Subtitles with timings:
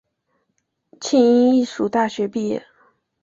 [0.99, 2.65] 庆应义塾大学毕业。